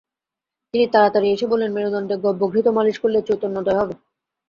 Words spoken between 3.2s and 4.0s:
চৈতন্যোদয় হবে।